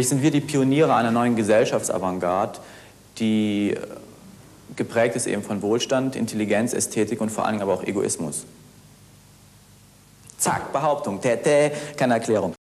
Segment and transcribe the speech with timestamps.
[0.00, 2.58] Vielleicht sind wir die Pioniere einer neuen Gesellschaftsavantgarde,
[3.18, 3.76] die
[4.74, 8.46] geprägt ist eben von Wohlstand, Intelligenz, Ästhetik und vor allen Dingen aber auch Egoismus.
[10.38, 12.54] Zack, Behauptung, tätä, keine Erklärung.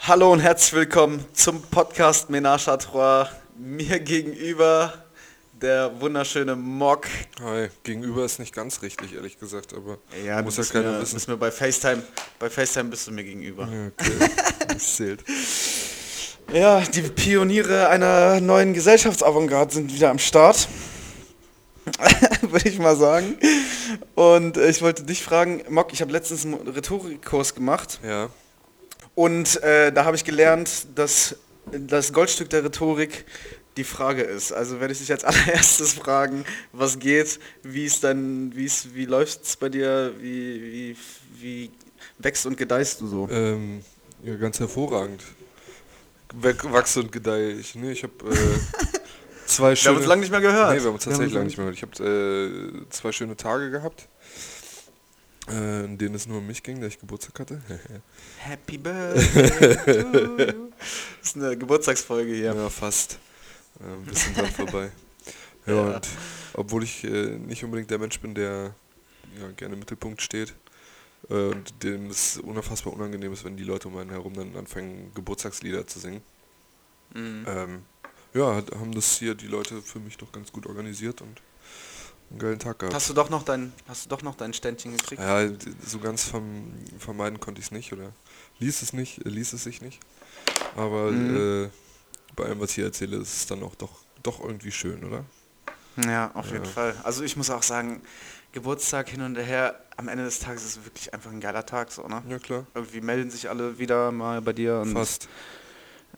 [0.00, 3.30] Hallo und herzlich willkommen zum Podcast Ménage à Trois.
[3.56, 4.92] Mir gegenüber
[5.62, 7.06] der wunderschöne Mock.
[7.42, 11.14] Hi, gegenüber ist nicht ganz richtig, ehrlich gesagt, aber Ja, muss ja keiner mir, wissen.
[11.14, 12.02] bist mir bei FaceTime,
[12.38, 13.66] bei FaceTime bist du mir gegenüber.
[13.66, 14.30] Ja, okay,
[14.68, 15.24] das zählt.
[16.52, 20.68] Ja, die Pioniere einer neuen Gesellschaftsavantgarde sind wieder am Start.
[22.40, 23.36] Würde ich mal sagen.
[24.14, 28.30] Und äh, ich wollte dich fragen, Mock, ich habe letztens einen Rhetorikkurs gemacht Ja,
[29.16, 31.36] und äh, da habe ich gelernt, dass
[31.72, 33.24] das Goldstück der Rhetorik
[33.78, 34.52] die Frage ist.
[34.52, 39.06] Also werde ich dich als allererstes fragen, was geht, wie ist dein, wie ist, wie
[39.06, 40.96] läuft's bei dir, wie, wie,
[41.40, 41.70] wie
[42.18, 43.28] wächst und gedeihst du so?
[43.30, 43.82] ähm,
[44.22, 45.22] ja ganz hervorragend.
[46.34, 47.74] Wachse und gedeihe ich.
[47.74, 47.92] Ne?
[47.92, 48.36] Ich habe äh,
[49.46, 49.96] zwei Wir haben schöne...
[49.98, 50.74] uns lange nicht mehr gehört.
[50.74, 51.92] Nee, wir haben uns tatsächlich lange nicht mehr gehört.
[51.94, 54.08] Ich habe äh, zwei schöne Tage gehabt,
[55.48, 57.60] äh, in denen es nur um mich ging, da ich Geburtstag hatte.
[58.38, 60.54] Happy Birthday.
[61.20, 62.54] Das ist eine Geburtstagsfolge hier.
[62.54, 63.18] Ja, fast.
[63.80, 64.90] Äh, ein bisschen dran vorbei.
[65.66, 65.96] Ja, Ja.
[65.96, 66.08] und
[66.54, 68.72] obwohl ich äh, nicht unbedingt der Mensch bin, der
[69.40, 70.54] ja, gerne im Mittelpunkt steht
[71.28, 75.12] äh, und dem es unfassbar unangenehm ist, wenn die Leute um einen herum dann anfangen,
[75.14, 76.22] Geburtstagslieder zu singen.
[77.14, 77.44] Mhm.
[77.46, 77.82] Ähm,
[78.34, 81.40] ja, haben das hier die Leute für mich doch ganz gut organisiert und
[82.30, 82.94] einen geilen Tag gehabt.
[82.94, 85.22] Hast du doch noch dein, hast du doch noch dein Ständchen gekriegt?
[85.22, 85.48] Ja,
[85.86, 88.12] so ganz verm vermeiden konnte ich es nicht oder
[88.58, 90.00] ließ es nicht, äh, ließ es sich nicht.
[90.76, 91.64] Aber Mhm.
[91.64, 91.70] äh,
[92.34, 95.24] bei allem, was ich hier erzähle, ist es dann auch doch, doch irgendwie schön, oder?
[96.04, 96.70] Ja, auf jeden Ja.
[96.70, 96.94] Fall.
[97.02, 98.02] Also ich muss auch sagen,
[98.52, 101.90] Geburtstag hin und her, am Ende des Tages ist es wirklich einfach ein geiler Tag,
[101.92, 102.22] so, ne?
[102.28, 102.66] Ja, klar.
[102.74, 105.28] Irgendwie melden sich alle wieder mal bei dir und Fast.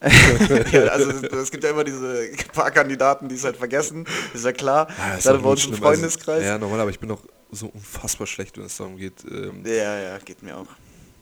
[0.01, 0.09] ja,
[0.93, 4.89] also es- gibt ja immer diese paar Kandidaten, die es halt vergessen, ist ja klar.
[4.97, 5.87] Ja, ist Gerade auch bei uns nicht im schlimm.
[5.89, 6.45] Also, Freundeskreis.
[6.45, 9.99] ja, normal, aber ich bin auch so unfassbar schlecht, wenn es darum geht, ähm, ja,
[9.99, 10.67] ja, geht mir auch.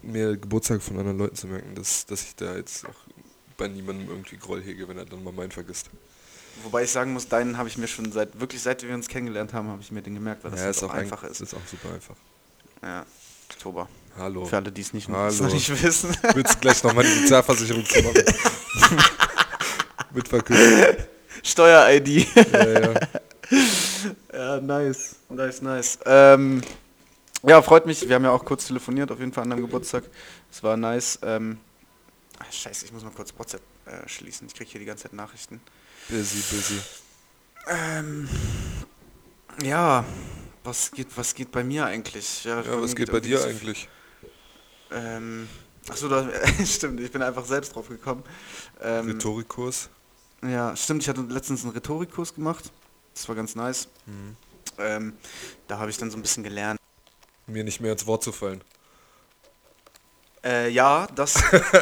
[0.02, 2.94] mir Geburtstag von anderen Leuten zu merken, dass, dass ich da jetzt auch
[3.56, 5.88] bei niemandem irgendwie Groll hege, wenn er dann mal meinen vergisst.
[6.64, 9.52] Wobei ich sagen muss, deinen habe ich mir schon seit, wirklich seit wir uns kennengelernt
[9.52, 11.40] haben, habe ich mir den gemerkt, weil das ja, halt ist auch einfach ein- ist.
[11.40, 12.14] ist auch super einfach.
[12.82, 13.04] Ja,
[13.50, 13.88] Oktober.
[14.18, 14.44] Hallo.
[14.46, 15.44] Für alle, die es nicht, Hallo.
[15.52, 16.16] nicht wissen.
[16.34, 18.22] Willst du gleich nochmal die Sozialversicherung zu machen?
[20.14, 20.96] Mit verkünden.
[21.42, 22.26] Steuer-ID.
[22.52, 22.94] Ja, ja.
[24.32, 25.16] Ja, nice.
[25.28, 25.98] Nice, nice.
[26.04, 26.62] Ähm,
[27.44, 28.08] ja, freut mich.
[28.08, 30.02] Wir haben ja auch kurz telefoniert, auf jeden Fall an deinem Geburtstag.
[30.50, 31.18] Es war nice.
[31.22, 31.58] Ähm,
[32.38, 34.46] ach, scheiße, ich muss mal kurz WhatsApp äh, schließen.
[34.46, 35.60] Ich kriege hier die ganze Zeit Nachrichten.
[36.08, 36.80] Busy, busy.
[37.68, 38.28] Ähm,
[39.62, 40.04] ja,
[40.64, 42.44] was geht, was geht bei mir eigentlich?
[42.44, 43.88] Ja, mir was geht bei dir so- eigentlich?
[44.90, 45.48] Ähm,
[45.88, 46.28] achso, da,
[46.64, 48.22] stimmt, ich bin einfach selbst drauf gekommen.
[48.80, 49.88] Ähm, Rhetorikkurs?
[50.42, 52.70] Ja, stimmt, ich hatte letztens einen Rhetorikkurs gemacht.
[53.14, 53.88] Das war ganz nice.
[54.06, 54.36] Mhm.
[54.78, 55.12] Ähm,
[55.66, 56.78] da habe ich dann so ein bisschen gelernt.
[57.46, 58.60] Mir nicht mehr ins Wort zu fallen.
[60.46, 61.34] Äh, ja, das,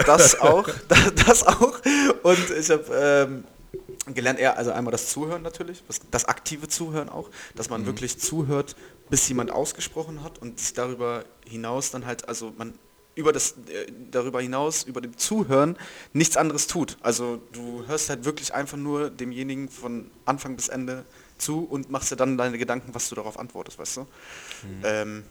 [0.07, 0.67] das auch,
[1.27, 1.75] das auch.
[2.23, 2.85] Und ich habe
[3.29, 3.45] ähm,
[4.15, 7.87] gelernt, eher, also einmal das Zuhören natürlich, das, das aktive Zuhören auch, dass man Mhm.
[7.87, 8.75] wirklich zuhört,
[9.11, 12.73] bis jemand ausgesprochen hat und sich darüber hinaus dann halt, also man
[13.17, 15.77] über das, äh, darüber hinaus, über dem Zuhören
[16.13, 16.97] nichts anderes tut.
[17.03, 21.05] Also du hörst halt wirklich einfach nur demjenigen von Anfang bis Ende
[21.39, 24.07] zu und machst dir dann deine Gedanken, was du darauf antwortest, weißt du?
[24.85, 25.25] Ähm,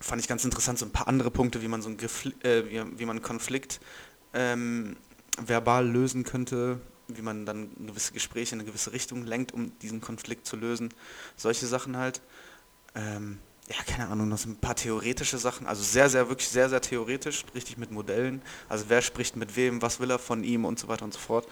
[0.00, 2.64] fand ich ganz interessant, so ein paar andere Punkte, wie man so ein Gefli äh,
[2.66, 3.80] wie, wie man einen Konflikt
[4.32, 4.96] ähm,
[5.38, 10.00] verbal lösen könnte, wie man dann gewisse Gespräche in eine gewisse Richtung lenkt, um diesen
[10.00, 10.92] Konflikt zu lösen.
[11.36, 12.20] Solche Sachen halt.
[12.94, 13.38] Ähm,
[13.68, 17.44] ja, keine Ahnung, noch ein paar theoretische Sachen, also sehr, sehr, wirklich sehr, sehr theoretisch,
[17.54, 18.40] richtig mit Modellen.
[18.66, 21.18] Also wer spricht mit wem, was will er von ihm und so weiter und so
[21.18, 21.46] fort.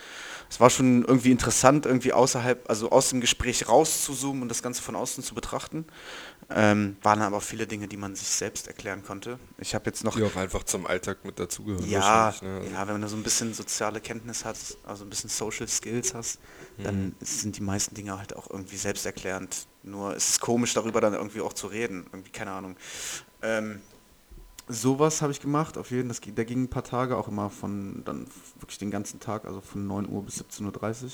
[0.48, 4.80] Es war schon irgendwie interessant, irgendwie außerhalb, also aus dem Gespräch rauszuzoomen und das Ganze
[4.80, 5.84] von außen zu betrachten.
[6.48, 9.38] Ähm, waren aber viele Dinge, die man sich selbst erklären konnte.
[9.58, 11.88] Ich habe jetzt noch Die auch einfach zum Alltag mit dazugehören.
[11.88, 11.98] ja,
[12.40, 12.48] ne?
[12.52, 16.14] Also, ja, wenn du so ein bisschen soziale Kenntnis hast, also ein bisschen Social Skills
[16.14, 16.38] hast,
[16.78, 17.14] dann Mhm.
[17.20, 19.66] sind die meisten Dinge halt auch irgendwie selbsterklärend.
[19.82, 22.06] Nur es ist komisch, darüber dann irgendwie auch zu reden.
[22.12, 22.76] Irgendwie, keine Ahnung.
[23.42, 23.80] Ähm,
[24.68, 26.32] sowas habe ich gemacht, auf jeden Fall.
[26.32, 28.28] Der ging ein paar Tage, auch immer von dann
[28.60, 31.10] wirklich den ganzen Tag, also von 9 Uhr bis 17.30 Uhr.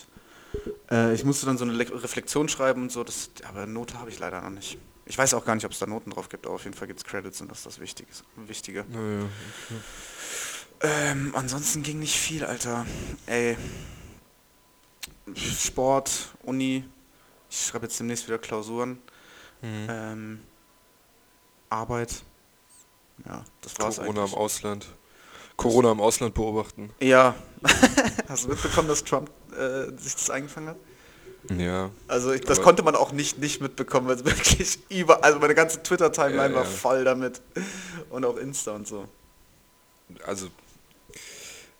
[0.90, 4.10] Äh, ich musste dann so eine Le Reflexion schreiben und so, das, aber Note habe
[4.10, 4.78] ich leider noch nicht.
[5.04, 6.86] Ich weiß auch gar nicht, ob es da Noten drauf gibt, aber auf jeden Fall
[6.86, 8.08] gibt es Credits und das ist das Wichtige.
[8.36, 8.84] Wichtige.
[8.88, 9.26] Naja,
[10.80, 12.86] Ähm, ansonsten ging nicht viel, Alter.
[13.26, 13.56] Ey.
[15.34, 16.84] Sport, Uni.
[17.50, 18.98] Ich schreibe jetzt demnächst wieder Klausuren.
[19.60, 19.86] Mhm.
[19.88, 20.40] Ähm,
[21.68, 22.22] Arbeit.
[23.26, 24.34] Ja, das war's Corona im eigentlich.
[24.36, 24.86] Ausland.
[25.56, 26.90] Corona im Ausland beobachten.
[27.00, 27.34] Ja.
[28.28, 30.76] Hast du mitbekommen, dass Trump äh, sich das eingefangen hat?
[31.56, 31.90] Ja.
[32.08, 35.38] Also ich, das Aber- konnte man auch nicht nicht mitbekommen, weil es wirklich über, also
[35.38, 36.70] meine ganze Twitter-Timeline Ja, war ja.
[36.70, 37.40] voll damit.
[38.10, 39.08] Und auch Insta und so.
[40.26, 40.48] Also,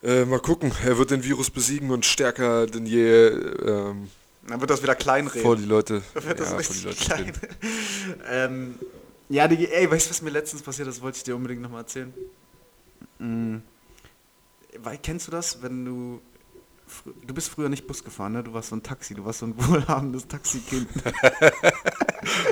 [0.01, 0.71] äh, mal gucken.
[0.83, 4.09] Er wird den Virus besiegen und stärker denn je ähm,
[4.47, 5.41] Dann wird das wieder kleinreden.
[5.43, 7.33] vor die Leute, Dann wird das ja, vor die richtig Leute klein.
[8.29, 8.79] ähm,
[9.29, 11.01] ja, Digi, ey, weißt du, was mir letztens passiert ist?
[11.01, 12.13] Wollte ich dir unbedingt nochmal erzählen.
[13.19, 13.61] Mhm.
[14.79, 16.21] Weil, kennst du das, wenn du...
[17.25, 18.43] Du bist früher nicht Bus gefahren, ne?
[18.43, 20.87] Du warst so ein Taxi, du warst so ein wohlhabendes Taxikind.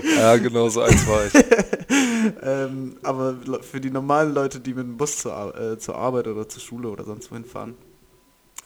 [0.03, 1.33] Ja, genau so eins war ich.
[2.41, 6.47] ähm, aber für die normalen Leute, die mit dem Bus zur, äh, zur Arbeit oder
[6.47, 7.75] zur Schule oder sonst wohin fahren,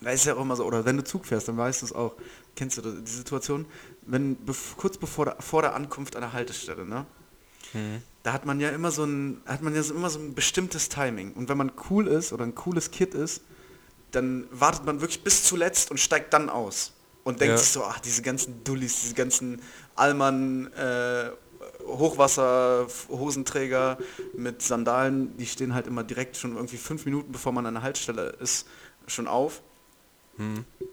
[0.01, 1.94] da ist ja auch immer so, oder wenn du Zug fährst, dann weißt du es
[1.94, 2.16] auch.
[2.56, 3.66] Kennst du das, die Situation,
[4.01, 4.38] wenn
[4.77, 7.06] kurz bevor der, vor der Ankunft an der Haltestelle, ne?
[8.24, 10.88] Da hat man ja immer so ein, hat man ja so immer so ein bestimmtes
[10.88, 11.33] Timing.
[11.33, 13.42] Und wenn man cool ist oder ein cooles Kid ist,
[14.15, 16.94] dann wartet man wirklich bis zuletzt und steigt dann aus.
[17.23, 17.57] Und denkt Ja.
[17.57, 19.62] sich so, ach, diese ganzen Dullis, diese ganzen
[19.95, 21.31] Allmann, äh,
[21.85, 23.97] Hochwasser-Hosenträger
[24.35, 27.83] mit Sandalen, die stehen halt immer direkt schon irgendwie fünf Minuten, bevor man an der
[27.83, 28.67] Haltestelle ist,
[29.07, 29.62] schon auf.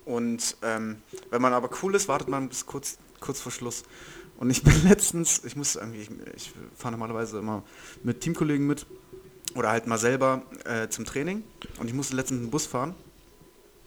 [0.05, 3.83] Und ähm, wenn man aber cool ist, wartet man bis kurz, kurz vor Schluss.
[4.39, 7.63] Und ich bin letztens, ich muss irgendwie, ich, ich fahre normalerweise immer
[8.03, 8.87] mit Teamkollegen mit
[9.55, 11.45] oder halt mal selber äh, zum Training.
[11.79, 12.95] Und ich musste letztens einen Bus fahren.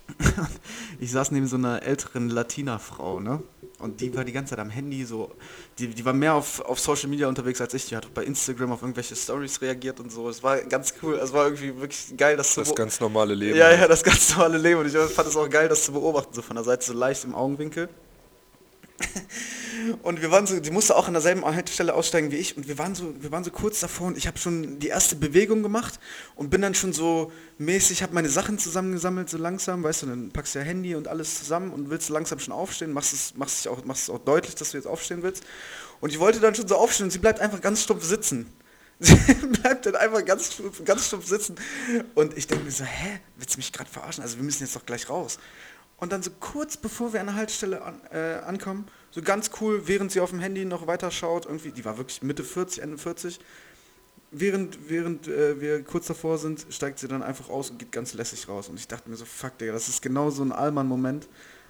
[1.00, 3.42] ich saß neben so einer älteren Latina-Frau, ne?
[3.80, 5.32] Und die war die ganze Zeit am Handy, so,
[5.78, 7.86] die, die war mehr auf, auf Social Media unterwegs als ich.
[7.88, 10.30] Die hat bei Instagram auf irgendwelche Stories reagiert und so.
[10.30, 13.58] Es war ganz cool, es war irgendwie wirklich geil, das, Das zu ganz normale Leben.
[13.58, 14.80] ja, ja, das ganz normale Leben.
[14.80, 17.26] Und ich fand es auch geil, das zu beobachten, so von der Seite so leicht
[17.26, 17.90] im Augenwinkel.
[20.04, 22.78] Und wir waren so, die musste auch an derselben Haltestelle aussteigen wie ich und wir
[22.78, 26.00] waren so, wir waren so kurz davor und ich habe schon die erste Bewegung gemacht
[26.36, 30.32] und bin dann schon so mäßig, habe meine Sachen zusammengesammelt so langsam, weißt du, dann
[30.32, 33.60] packst du ja Handy und alles zusammen und willst langsam schon aufstehen, machst es, machst
[33.60, 35.44] es auch, machst es auch deutlich, dass du jetzt aufstehen willst.
[36.02, 38.52] Und ich wollte dann schon so aufstehen und sie bleibt einfach ganz stumpf sitzen.
[39.00, 39.14] Sie
[39.48, 41.56] bleibt dann einfach ganz ganz stumpf sitzen.
[42.14, 44.24] Und ich denke mir so, hä, willst du mich gerade verarschen?
[44.24, 45.38] Also wir müssen jetzt doch gleich raus.
[45.98, 49.88] Und dann so kurz bevor wir an der Haltestelle an, äh, ankommen, so ganz cool,
[49.88, 52.98] während sie auf dem Handy noch weiter schaut, irgendwie, die war wirklich Mitte 40, Ende
[52.98, 53.40] 40,
[54.32, 58.14] während, während äh, wir kurz davor sind, steigt sie dann einfach aus und geht ganz
[58.14, 58.68] lässig raus.
[58.68, 61.28] Und ich dachte mir so, fuck, Digga, das ist genau so ein Allmann-Moment.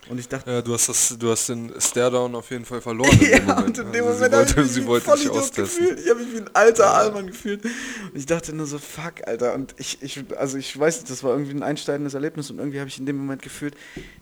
[0.08, 3.18] Und ich dachte, Ja, du hast das, du hast den Staredown auf jeden Fall verloren
[3.22, 3.66] ja, Moment.
[3.66, 5.64] und in dem Also Moment habe ich mich sie wollte Vollidiot austesten.
[5.66, 6.00] gefühlt.
[6.00, 7.66] Ich habe mich wie ein alter Allmann gefühlt.
[7.66, 7.72] Und
[8.14, 9.54] ich dachte nur so, fuck, Alter.
[9.56, 12.80] Und ich, ich, also ich weiß nicht, das war irgendwie ein einsteigendes Erlebnis und irgendwie
[12.80, 13.76] habe ich in dem Moment gefühlt,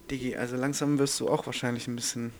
[0.10, 2.32] Diggi, also langsam wirst du auch wahrscheinlich ein bisschen,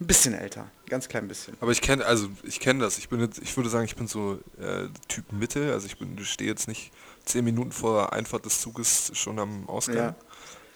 [0.00, 0.70] ein bisschen älter.
[0.88, 1.56] Ganz klein bisschen.
[1.60, 2.98] Aber ich kenne, also ich kenne das.
[2.98, 5.72] Ich bin jetzt, ich würde sagen, ich bin so äh, Typ Mitte.
[5.72, 6.92] Also ich bin, stehe jetzt nicht
[7.24, 9.96] zehn Minuten vor Einfahrt des Zuges schon am Ausgang.
[9.96, 10.14] Ja.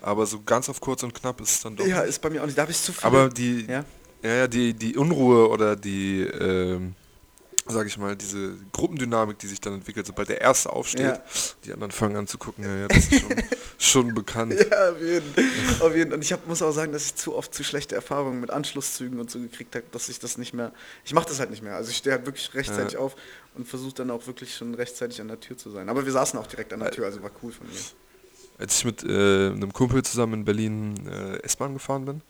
[0.05, 1.87] Aber so ganz auf kurz und knapp ist es dann doch.
[1.87, 2.59] Ja, ist bei mir auch nicht.
[2.59, 3.05] Da habe ich zu viel.
[3.07, 3.85] Aber die, ja.
[4.23, 6.95] ja, die, die Unruhe oder die, ähm,
[7.67, 11.23] sag ich mal, diese Gruppendynamik, die sich dann entwickelt, sobald der Erste aufsteht, Ja.
[11.65, 13.33] die anderen fangen an zu gucken, ja, ja das ist schon,
[13.79, 14.53] schon bekannt.
[14.53, 15.35] Ja, auf jeden,
[15.81, 16.13] auf jeden.
[16.13, 19.19] Und ich hab, muss auch sagen, dass ich zu oft zu schlechte Erfahrungen mit Anschlusszügen
[19.19, 20.73] und so gekriegt habe, dass ich das nicht mehr.
[21.07, 21.77] Ich mache das halt nicht mehr.
[21.77, 22.99] Also ich stehe halt wirklich rechtzeitig Ja.
[22.99, 23.17] auf
[23.55, 25.89] und versuche dann auch wirklich schon rechtzeitig an der Tür zu sein.
[25.89, 27.73] Aber wir saßen auch direkt an der Äh, Tür, also war cool von mir.
[28.59, 32.23] Als ich mit äh, einem Kumpel zusammen in Berlin äh, S-Bahn gefahren bin,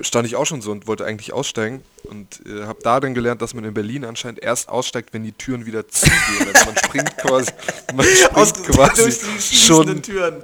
[0.00, 3.42] stand ich auch schon so und wollte eigentlich aussteigen und äh, habe da dann gelernt,
[3.42, 6.48] dass man in Berlin anscheinend erst aussteigt, wenn die Türen wieder zugehen.
[6.54, 7.52] Also man springt quasi,
[7.94, 9.18] man Aus, springt quasi durch
[9.50, 10.42] die schon, Türen.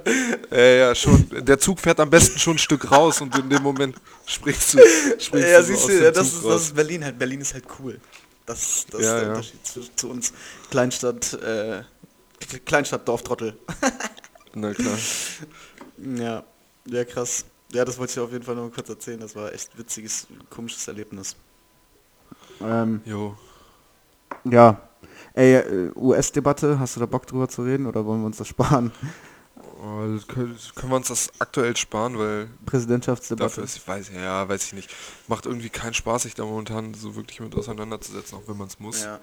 [0.51, 3.63] äh, ja, schon, der Zug fährt am besten schon ein Stück raus und in dem
[3.63, 3.95] Moment
[4.27, 4.79] springst du,
[5.19, 7.17] springst Ja, du siehst aus du, das, Zug ist, das ist Berlin halt.
[7.17, 7.99] Berlin ist halt cool.
[8.45, 9.29] Das, das Ja, ist der ja.
[9.29, 10.33] Unterschied zu, zu uns
[10.69, 11.81] Kleinstadt, äh,
[12.65, 13.57] Kleinstadt Dorftrottel.
[14.55, 14.97] Na klar.
[15.97, 16.43] Ja,
[16.85, 17.45] ja, krass.
[17.71, 19.19] Ja, das wollte ich auf jeden Fall noch mal kurz erzählen.
[19.19, 21.35] Das war echt witziges, komisches Erlebnis.
[22.59, 23.37] Ähm, Jo.
[24.43, 24.81] ja.
[25.35, 28.47] Ey, äh, US-Debatte, hast du da Bock drüber zu reden oder wollen wir uns das
[28.47, 28.91] sparen?
[29.81, 33.49] Oh, können, können wir uns das aktuell sparen, weil Präsidentschaftsdebatte.
[33.49, 34.89] Dafür ist, ich weiß, ja, weiß ich nicht.
[35.27, 38.79] Macht irgendwie keinen Spaß, sich da momentan so wirklich mit auseinanderzusetzen, auch wenn man es
[38.79, 39.03] muss.
[39.03, 39.19] ja.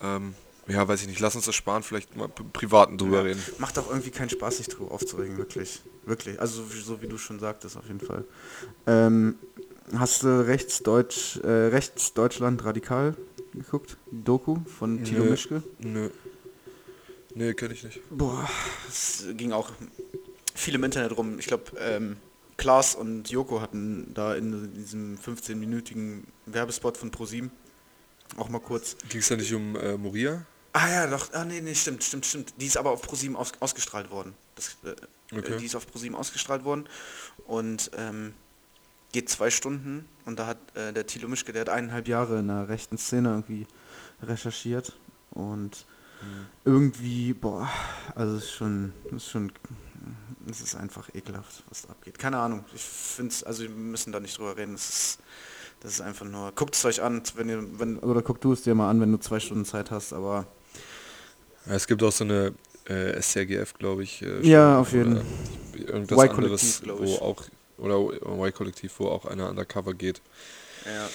[0.00, 0.34] Ähm,
[0.68, 1.20] ja, weiß ich nicht.
[1.20, 3.22] Lass uns das sparen, vielleicht mal Privaten drüber Ja.
[3.22, 3.42] reden.
[3.58, 5.82] Macht auch irgendwie keinen Spaß, sich drüber aufzuregen, wirklich.
[6.06, 6.40] Wirklich.
[6.40, 8.24] Also so wie, du schon sagtest, auf jeden Fall.
[8.86, 9.36] Ähm,
[9.96, 13.16] hast du Rechtsdeutsch, äh, Rechtsdeutschland radikal
[13.54, 13.96] geguckt?
[14.10, 15.30] Die Doku von Tilo Nö.
[15.30, 15.62] Mischke?
[15.78, 16.10] Nö.
[17.34, 18.00] Nee, kenne ich nicht.
[18.10, 18.48] Boah,
[18.88, 19.70] es ging auch
[20.54, 21.38] viel im Internet rum.
[21.38, 22.16] Ich glaube, ähm,
[22.58, 27.50] Klaas und Joko hatten da in diesem 15-minütigen Werbespot von ProSieben
[28.36, 28.96] auch mal kurz.
[29.08, 30.44] Ging es da nicht um äh, Moria?
[30.72, 32.54] Ah ja, doch, ah nee, nee, stimmt, stimmt, stimmt.
[32.58, 34.34] Die ist aber auf ProSieben aus, ausgestrahlt worden.
[34.54, 34.94] Das, äh,
[35.34, 35.56] Okay.
[35.56, 36.86] Die ist auf ProSieben ausgestrahlt worden
[37.46, 38.34] und ähm,
[39.12, 42.48] geht zwei Stunden und da hat äh, der Thilo Mischke, der hat eineinhalb Jahre in
[42.48, 43.66] der rechten Szene irgendwie
[44.22, 44.92] recherchiert
[45.30, 45.86] und
[46.64, 47.68] irgendwie, boah,
[48.14, 49.52] also es ist schon, es ist schon,
[50.48, 52.18] es ist einfach ekelhaft, was da abgeht.
[52.18, 55.18] Keine Ahnung, ich finde es, also wir müssen da nicht drüber reden, es ist,
[55.80, 58.62] das ist einfach nur, guckt es euch an, wenn ihr, wenn, oder guck du es
[58.62, 60.46] dir mal an, wenn du zwei Stunden Zeit hast, aber
[61.66, 62.54] es gibt auch so eine
[62.88, 64.22] äh, SCRGF, glaube ich.
[64.22, 65.18] Äh, Ja, auf jeden.
[65.18, 65.24] oder
[65.74, 67.20] Irgendwas Y-Kollektiv, anderes, wo ich.
[67.20, 67.44] auch,
[67.78, 67.98] oder
[68.46, 70.20] Y-Kollektiv, wo auch einer undercover geht.
[70.84, 71.08] ja.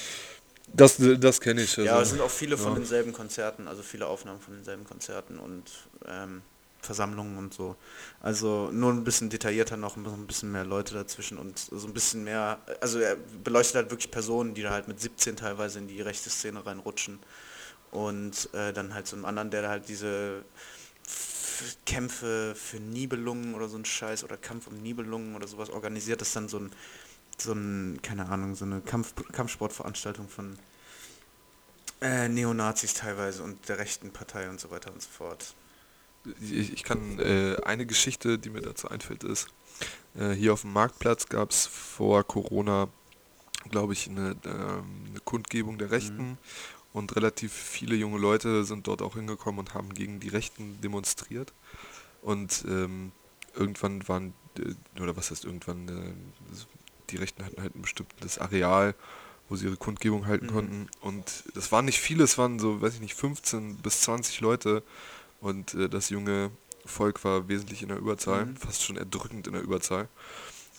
[0.74, 1.78] Das, das kenne ich.
[1.78, 2.80] Ja, also, es sind auch viele von ja.
[2.80, 5.64] denselben Konzerten, also viele Aufnahmen von denselben Konzerten und
[6.06, 6.42] ähm,
[6.82, 7.76] Versammlungen und so.
[8.22, 12.24] Also nur ein bisschen detaillierter noch, ein bisschen mehr Leute dazwischen und so ein bisschen
[12.24, 16.02] mehr, also er beleuchtet halt wirklich Personen, die da halt mit 17 teilweise in die
[16.02, 17.20] rechte Szene reinrutschen
[17.92, 20.44] und äh, dann halt so einen anderen, der da halt diese
[21.06, 26.22] F Kämpfe für Nibelungen oder so ein Scheiß oder Kampf um Nibelungen oder sowas organisiert,
[26.22, 26.72] das ist dann so ein
[27.40, 30.58] so ein, keine Ahnung, so eine Kampf Kampfsportveranstaltung von
[32.02, 35.56] äh, Neonazis teilweise und der rechten Partei und so weiter und so fort.
[36.42, 39.48] Ich, ich kann äh, eine Geschichte, die mir dazu einfällt, ist,
[40.16, 42.90] äh, hier auf dem Marktplatz gab es vor Corona,
[43.70, 46.38] glaube ich, eine, ähm, eine Kundgebung der Rechten
[46.98, 51.54] und relativ viele junge Leute sind dort auch hingekommen und haben gegen die Rechten demonstriert.
[52.22, 53.12] Und ähm,
[53.56, 56.14] irgendwann waren, äh, oder was heißt irgendwann, äh,
[57.10, 58.96] die Rechten hatten halt ein bestimmtes Areal,
[59.48, 60.52] wo sie ihre Kundgebung halten Mhm.
[60.52, 60.90] konnten.
[61.02, 64.84] Und das waren nicht viele, es waren so, weiß ich nicht, 15 bis 20 Leute.
[65.40, 66.52] Und äh, das junge
[66.86, 68.58] Volk war wesentlich in der Überzahl, Mhm.
[68.58, 70.10] fast schon erdrückend in der Überzahl.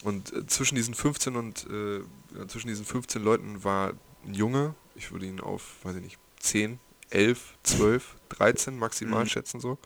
[0.02, 2.00] Und äh, zwischen diesen 15 und äh,
[2.48, 3.92] zwischen diesen 15 Leuten war
[4.26, 6.78] ein Junge, ich würde ihn auf, weiß ich nicht, 10,
[7.10, 9.28] 11, 12, 13 maximal Mhm.
[9.28, 9.78] schätzen so.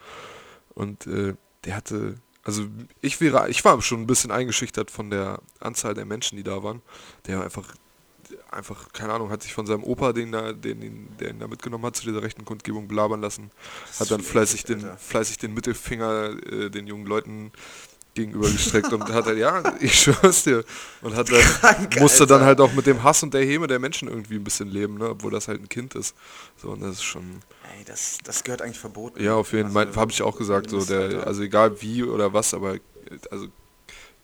[0.75, 2.67] Und äh, der hatte, also
[3.01, 6.63] ich wäre, ich war schon ein bisschen eingeschüchtert von der Anzahl der Menschen, die da
[6.63, 6.83] waren.
[7.27, 7.75] Der einfach,
[8.51, 11.85] einfach, keine Ahnung, hat sich von seinem Opa, den da, den, der ihn da mitgenommen
[11.85, 13.51] hat, zu dieser rechten Kundgebung belabern lassen,
[14.01, 17.53] hat dann fleißig den, fleißig den Mittelfinger äh, den jungen Leuten
[18.15, 20.65] gegenübergestreckt und hat halt, ja, ich schwör's dir.
[21.01, 22.47] Und hat dann, Krank, musste dann Alter.
[22.47, 25.11] halt auch mit dem Hass und der Häme der Menschen irgendwie ein bisschen leben, ne?
[25.11, 26.15] obwohl das halt ein Kind ist.
[26.57, 27.41] So, und das ist schon,
[27.79, 29.23] Ey, das, das gehört eigentlich verboten.
[29.23, 32.33] ja, auf jeden Fall, Also, habe ich auch gesagt, so, der, also egal wie oder
[32.33, 32.77] was, aber,
[33.31, 33.47] also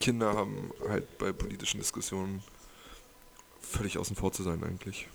[0.01, 2.43] Kinder haben halt bei politischen Diskussionen
[3.61, 5.09] völlig außen vor zu sein eigentlich.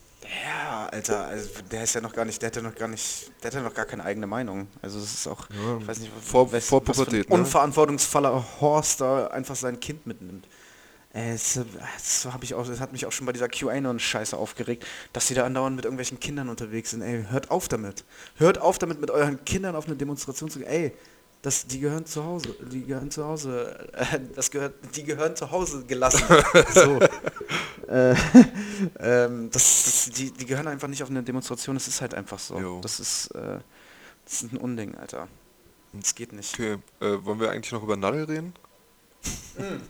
[0.46, 3.32] Ja, Alter, also der ist ja noch gar nicht, der hat ja noch gar nicht,
[3.42, 4.68] der hat ja noch gar keine eigene Meinung.
[4.82, 7.36] Also es ist auch, Ja, ich weiß nicht, vor- was, vor Pubertät, ne?
[7.36, 10.48] unverantwortungsvoller Horst da einfach sein Kind mitnimmt.
[11.14, 11.60] Äh, Es,
[11.98, 15.34] das, hab ich auch, das hat mich auch schon bei dieser QAnon-Scheiße aufgeregt, dass sie
[15.36, 17.02] da andauernd mit irgendwelchen Kindern unterwegs sind.
[17.02, 18.04] Ey, hört auf damit.
[18.38, 20.68] Hört auf damit, mit euren Kindern auf eine Demonstration zu gehen.
[20.70, 20.94] Ey,
[21.44, 22.56] das, die gehören zu Hause.
[22.72, 23.90] Die gehören zu Hause.
[23.94, 26.24] Äh, das gehört, die gehören zu Hause gelassen.
[26.74, 27.00] so.
[27.88, 28.16] äh,
[29.00, 31.76] ähm, das, das, die, die gehören einfach nicht auf eine Demonstration.
[31.76, 32.58] Das ist halt einfach so.
[32.58, 32.80] Jo.
[32.80, 33.60] Das ist, äh,
[34.24, 35.28] das ist ein Unding, Alter.
[35.92, 36.54] Das geht nicht.
[36.54, 38.54] Okay, äh, wollen wir eigentlich noch über Nadel reden?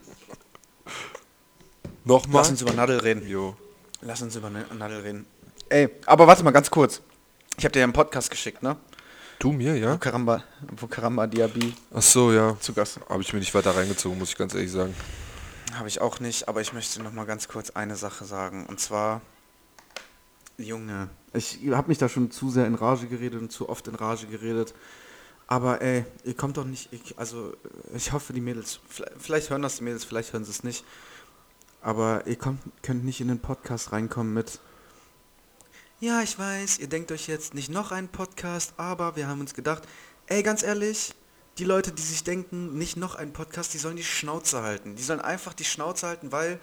[2.03, 2.41] Nochmal?
[2.41, 3.27] Lass uns über Nadel reden.
[3.27, 3.55] Jo.
[4.01, 5.27] Lass uns über Nadel reden.
[5.69, 7.01] Ey, aber warte mal ganz kurz.
[7.57, 8.75] Ich habe dir einen Podcast geschickt, ne?
[9.43, 9.97] Du mir, Wo ja?
[9.97, 10.41] Karamba,
[10.79, 12.57] wo Karamba Diaby Ach so, ja.
[12.61, 13.01] zu Gast.
[13.09, 14.95] Habe ich mir nicht weiter reingezogen, muss ich ganz ehrlich sagen.
[15.73, 18.65] Habe ich auch nicht, aber ich möchte noch mal ganz kurz eine Sache sagen.
[18.67, 19.19] Und zwar,
[20.57, 23.95] Junge, ich habe mich da schon zu sehr in Rage geredet und zu oft in
[23.95, 24.73] Rage geredet.
[25.45, 27.53] Aber ey, ihr kommt doch nicht, ich, also
[27.93, 30.85] ich hoffe die Mädels, vielleicht, vielleicht hören das die Mädels, vielleicht hören sie es nicht.
[31.81, 34.61] Aber ihr kommt, könnt nicht in den Podcast reinkommen mit,
[36.03, 39.53] ja, ich weiß, ihr denkt euch jetzt nicht noch einen Podcast, aber wir haben uns
[39.53, 39.83] gedacht,
[40.27, 41.15] ey, ganz ehrlich,
[41.59, 44.97] die Leute, die sich denken, nicht noch ein Podcast, die sollen die Schnauze halten.
[44.97, 46.59] Die sollen einfach die Schnauze halten, weil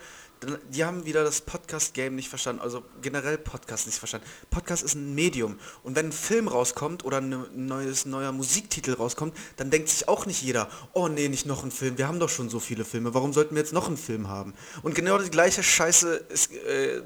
[0.70, 4.26] die haben wieder das Podcast-Game nicht verstanden, also generell Podcast nicht verstanden.
[4.50, 9.36] Podcast ist ein Medium und wenn ein Film rauskommt oder ein neues, neuer Musiktitel rauskommt,
[9.56, 12.30] dann denkt sich auch nicht jeder, oh nee, nicht noch ein Film, wir haben doch
[12.30, 14.54] schon so viele Filme, warum sollten wir jetzt noch einen Film haben?
[14.82, 17.02] Und genau die gleiche Scheiße ist, äh,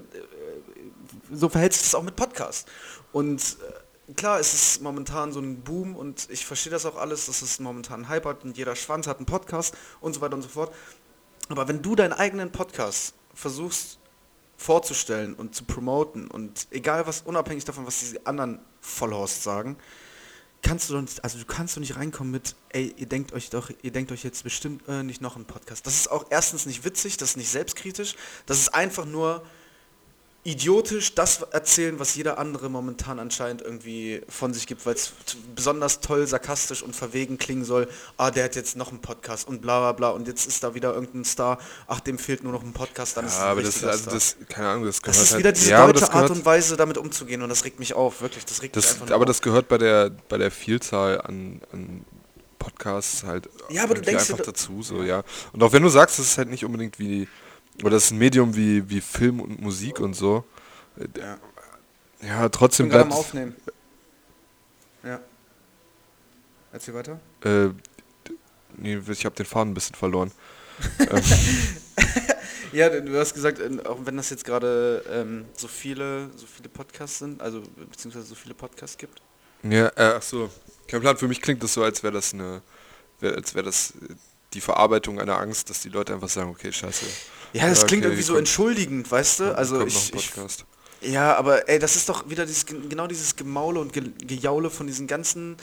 [1.33, 2.69] so verhält sich das auch mit Podcast.
[3.13, 3.59] Und
[4.09, 7.43] äh, klar, es ist momentan so ein Boom und ich verstehe das auch alles, dass
[7.43, 10.43] es momentan ein Hype hat und jeder Schwanz hat einen Podcast und so weiter und
[10.43, 10.75] so fort.
[11.49, 13.99] Aber wenn du deinen eigenen Podcast versuchst
[14.57, 19.77] vorzustellen und zu promoten und egal was, unabhängig davon, was die anderen Vollhorst sagen,
[20.63, 23.51] kannst du doch nicht, also du kannst doch nicht reinkommen mit, ey, ihr denkt euch
[23.51, 25.87] doch, ihr denkt euch jetzt bestimmt äh, nicht noch einen Podcast.
[25.87, 28.17] Das ist auch erstens nicht witzig, das ist nicht selbstkritisch,
[28.47, 29.45] das ist einfach nur
[30.47, 35.13] idiotisch das erzählen, was jeder andere momentan anscheinend irgendwie von sich gibt, weil es
[35.57, 37.89] besonders toll, sarkastisch und verwegen klingen soll.
[38.19, 40.75] Ah, der hat jetzt noch einen Podcast und bla bla bla und jetzt ist da
[40.75, 41.59] wieder irgendein Star.
[41.87, 43.91] Ach, dem fehlt nur noch ein Podcast, dann ist es Ja, ein aber das, richtiger
[43.93, 46.13] also das, keine Ahnung, das gehört Das ist halt, wieder diese ja, deutsche das Art
[46.13, 48.45] gehört, und Weise, damit umzugehen und das regt mich auf, wirklich.
[48.45, 49.29] Das regt mich das, einfach nur aber auf.
[49.29, 52.05] das gehört bei der, bei der Vielzahl an, an
[52.59, 55.23] Podcasts halt Ja, aber du denkst einfach da- dazu, so, ja.
[55.55, 57.29] Und auch wenn du sagst, das ist halt nicht unbedingt wie,
[57.81, 60.45] oder das ist ein Medium wie, wie Film und Musik und so,
[60.99, 62.49] äh, Ja.
[62.49, 63.55] trotzdem bleibt am Aufnehmen.
[65.03, 65.21] Ja.
[66.73, 67.21] Erzähl weiter.
[67.45, 67.69] Äh,
[68.77, 70.31] nee, ich habe den Faden ein bisschen verloren.
[72.73, 76.69] Ja, du hast gesagt, äh, auch wenn das jetzt gerade ähm, so viele, so viele
[76.69, 79.23] Podcasts sind, also beziehungsweise so viele Podcasts gibt.
[79.63, 80.51] ja, äh, ach so.
[80.89, 81.17] Kein Plan.
[81.17, 82.63] Für mich klingt das so, als wäre das eine,
[83.21, 84.15] wär, als wäre das äh,
[84.55, 87.07] die Verarbeitung einer Angst, dass die Leute einfach sagen, okay, scheiße.
[87.55, 89.57] Ja, das Ja, klingt okay, irgendwie so kommt- entschuldigend, weißt du?
[89.57, 90.65] Also ich, ich Podcast.
[91.01, 94.87] Ja, aber ey, das ist doch wieder dieses, genau dieses Gemaule und Ge Gejaule von
[94.87, 95.57] diesen ganzen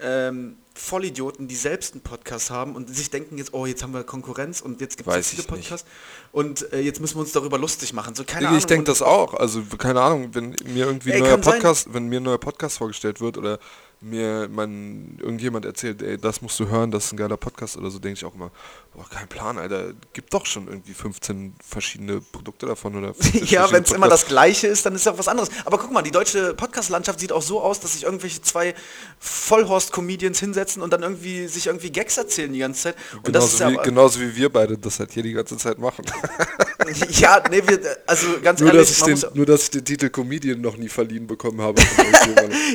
[0.00, 4.02] ähm, Vollidioten, die selbst einen Podcast haben und sich denken jetzt, oh, jetzt haben wir
[4.04, 5.44] Konkurrenz und jetzt gibt es viele.
[5.44, 5.86] Podcasts
[6.32, 8.14] und äh, jetzt müssen wir uns darüber lustig machen.
[8.14, 9.34] So, keine ich ich denke das auch.
[9.34, 11.52] Also keine Ahnung, wenn mir irgendwie Ey, ein neuer kann sein.
[11.54, 13.58] Podcast, wenn mir ein neuer Podcast vorgestellt wird oder
[14.04, 17.90] mir man irgendjemand erzählt, ey, das musst du hören, das ist ein geiler Podcast oder
[17.90, 18.50] so, denke ich auch immer,
[18.94, 23.70] boah, kein Plan, Alter, gibt doch schon irgendwie 15 verschiedene Produkte davon oder 15 Ja,
[23.72, 24.26] wenn es immer das.
[24.26, 25.50] Gleiche ist, dann ist ja was anderes.
[25.64, 28.74] Aber guck mal, die deutsche Podcast-Landschaft sieht auch so aus, dass sich irgendwelche zwei
[29.18, 32.96] Vollhorst-Comedians hinsetzen und dann irgendwie sich irgendwie Gags erzählen die ganze Zeit.
[33.24, 35.56] Und das ist genauso, ja wie, genauso wie wir beide das halt hier die ganze
[35.56, 36.04] Zeit machen.
[37.10, 40.08] ja, nee, wir, also ganz nur, ehrlich, dass ich den, nur, dass ich den Titel
[40.10, 41.82] Comedian noch nie verliehen bekommen habe.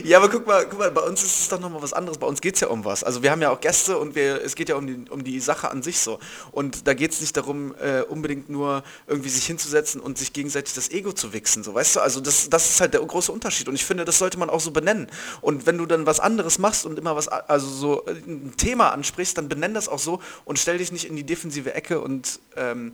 [0.04, 2.18] Ja, aber guck mal, guck mal, bei uns ist es doch nochmal was anderes.
[2.18, 3.04] Bei uns geht es ja um was.
[3.04, 5.40] Also wir haben ja auch Gäste und wir, es geht ja um die, um die
[5.40, 6.20] Sache an sich so.
[6.52, 10.74] Und da geht es nicht darum, äh, unbedingt nur irgendwie sich hinzusetzen und sich gegenseitig
[10.74, 11.64] das Ego zu wichsen.
[11.64, 13.68] So, weißt du, also das, das ist halt der große Unterschied.
[13.68, 15.08] Und ich finde, das sollte man auch so benennen.
[15.42, 18.90] Und wenn du dann was anderes machst und immer was, also so äh, ein Thema
[18.90, 22.40] ansprichst, dann benenn das auch so und stell dich nicht in die defensive Ecke und
[22.56, 22.94] ähm,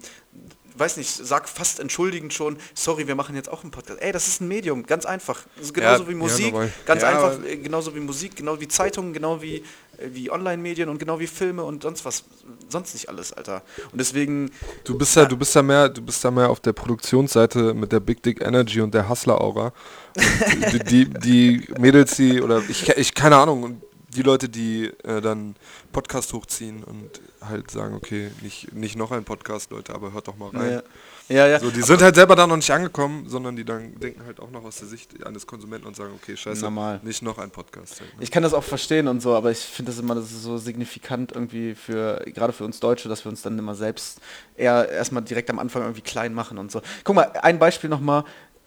[0.78, 4.02] weiß nicht, sag fast entschuldigend schon, sorry, wir machen jetzt auch einen Podcast.
[4.02, 5.42] Ey, das ist ein Medium, ganz einfach.
[5.56, 6.74] Das ist genauso Ja, wie ja, Musik, normal.
[6.86, 9.58] ganz Ja, einfach, genauso wie Musik, genau wie Zeitungen, genau wie,
[9.98, 12.24] äh, wie Online-Medien und genau wie Filme und sonst was,
[12.70, 13.62] sonst nicht alles, Alter.
[13.92, 14.52] Und deswegen,
[14.84, 17.92] Du bist ja, du bist ja mehr, du bist ja mehr auf der Produktionsseite mit
[17.92, 19.74] der Big Dick Energy und der Hustler Aura.
[20.16, 23.82] Und die, die, die Mädels, die, oder ich, ich keine Ahnung,
[24.16, 25.56] die Leute, die äh, dann
[25.92, 30.38] Podcast hochziehen und halt sagen, okay, nicht, nicht noch ein Podcast, Leute, aber hört doch
[30.38, 30.82] mal rein.
[31.30, 31.60] ja, ja, ja.
[31.60, 34.50] So, die sind halt selber da noch nicht angekommen, sondern die dann denken halt auch
[34.52, 37.00] noch aus der Sicht eines Konsumenten und sagen, okay, scheiße, Normal.
[37.04, 38.00] nicht noch ein Podcast.
[38.00, 38.24] Halt, ne?
[38.24, 40.58] Ich kann das auch verstehen und so, aber ich finde das immer, das ist so
[40.58, 44.20] signifikant irgendwie für, gerade für uns Deutsche, dass wir uns dann immer selbst
[44.56, 46.82] eher erstmal direkt am Anfang irgendwie klein machen und so.
[47.04, 48.24] Guck mal, ein Beispiel nochmal.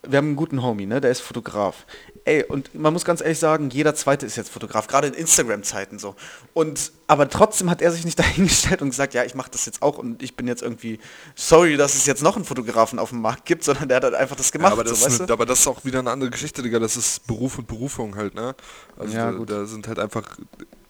[0.06, 1.00] Wir haben einen guten Homie, ne?
[1.00, 1.84] Der ist Fotograf.
[2.28, 5.98] Ey, und man muss ganz ehrlich sagen, jeder Zweite ist jetzt Fotograf, gerade in Instagram-Zeiten
[5.98, 6.14] so.
[6.52, 9.80] Und, aber trotzdem hat er sich nicht dahingestellt und gesagt, ja, ich mache das jetzt
[9.80, 10.98] auch und ich bin jetzt irgendwie
[11.34, 14.14] sorry, dass es jetzt noch einen Fotografen auf dem Markt gibt, sondern der hat halt
[14.14, 16.10] einfach das Ja, gemacht, aber, das so, ist eine, aber das ist auch wieder eine
[16.10, 16.78] andere Geschichte, Digga.
[16.78, 18.54] Das ist Beruf und Berufung halt, ne?
[18.98, 20.36] Also Ja, da, da sind halt einfach.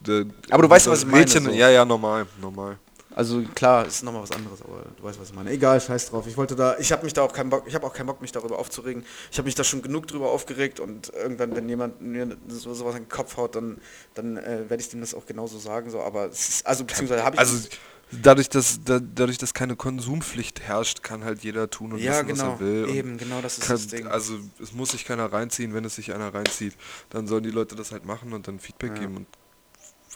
[0.01, 1.51] Da, Aber du weißt, was ich meine, Mädchen, so.
[1.53, 2.79] Ja, ja, normal, normal.
[3.19, 5.51] Also klar, ist nochmal was anderes, aber du weißt, was ich meine.
[5.51, 6.25] Egal, scheiß drauf.
[6.29, 8.21] Ich wollte da, ich habe mich da auch keinen Bock, ich habe auch keinen Bock,
[8.21, 9.05] mich darüber aufzuregen.
[9.33, 12.95] Ich habe mich da schon genug drüber aufgeregt und irgendwann, wenn jemand mir so sowas
[12.95, 13.79] an den Kopf haut, dann,
[14.15, 15.91] dann äh, werde ich dem das auch genauso sagen.
[15.91, 17.69] So, aber ist, also beziehungsweise habe ich Also
[18.13, 22.29] dadurch, dass da, dadurch, dass keine Konsumpflicht herrscht, kann halt jeder tun und ja wissen,
[22.29, 22.85] genau, was er will.
[22.85, 24.07] und eben genau das ist kann, das Ding.
[24.07, 26.75] Also es muss sich keiner reinziehen, wenn es sich einer reinzieht,
[27.11, 29.01] dann sollen die Leute das halt machen und dann Feedback Ja.
[29.01, 29.27] geben und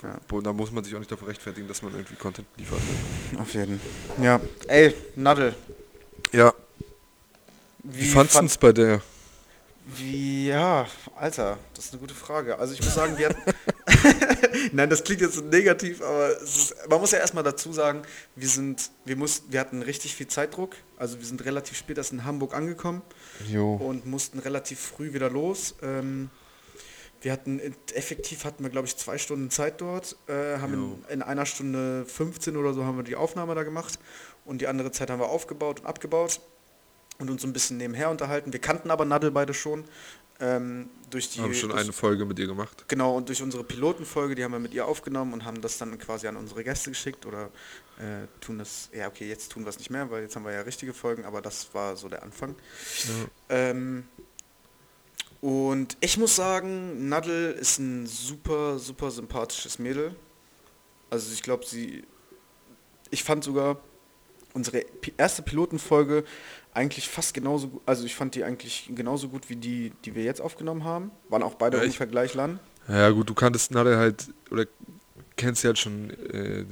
[0.03, 0.41] Ja.
[0.41, 2.81] Da muss man sich auch nicht dafür rechtfertigen, dass man irgendwie Content liefert.
[3.39, 3.81] Auf jeden.
[4.21, 4.41] Ja.
[4.69, 5.55] Ey, Nadel.
[6.33, 6.55] Ja,
[7.85, 9.03] wie, fandst du fand- es bei der?
[9.97, 12.57] Wie, ja, Alter, das ist eine gute Frage.
[12.57, 13.43] Also ich muss sagen, wir hatten.
[14.73, 18.03] Nein, das klingt jetzt negativ, aber es ist, man muss ja erstmal dazu sagen,
[18.37, 20.77] wir sind, wir mussten, wir hatten richtig viel Zeitdruck.
[20.97, 23.03] Also wir sind relativ spät erst in Hamburg angekommen
[23.51, 23.75] Jo.
[23.75, 25.75] und mussten relativ früh wieder los.
[25.83, 26.31] Ähm,
[27.23, 27.61] wir hatten
[27.95, 32.05] effektiv hatten wir glaube ich zwei Stunden Zeit dort, äh, haben in, in einer Stunde
[32.07, 33.99] 15 oder so haben wir die Aufnahme da gemacht
[34.45, 36.41] und die andere Zeit haben wir aufgebaut und abgebaut
[37.19, 38.53] und uns so ein bisschen nebenher unterhalten.
[38.53, 39.85] Wir kannten aber Nadel beide schon.
[40.41, 42.87] Ähm, durch die, Haben schon durch, eine Folge mit ihr gemacht.
[42.89, 45.97] Genau, und durch unsere Pilotenfolge, die haben wir mit ihr aufgenommen und haben das dann
[45.99, 47.51] quasi an unsere Gäste geschickt oder
[47.99, 50.53] äh, tun das, ja okay, jetzt tun wir es nicht mehr, weil jetzt haben wir
[50.53, 52.57] ja richtige Folgen, aber das war so der Anfang.
[53.51, 54.05] Ähm,
[55.43, 60.15] und ich muss sagen, Nadel ist ein super, super sympathisches Mädel.
[61.11, 62.05] Also ich glaube, sie,
[63.11, 63.81] ich fand sogar
[64.55, 64.85] unsere
[65.17, 66.23] erste Pilotenfolge
[66.73, 70.23] eigentlich fast genauso gut, also ich fand die eigentlich genauso gut wie die, die wir
[70.23, 71.11] jetzt aufgenommen haben.
[71.29, 72.61] Waren auch beide Ja, ungefähr gleich lang.
[72.87, 74.67] Ja gut, du kanntest Nadel halt, oder
[75.37, 76.65] kennst sie halt schon, äh,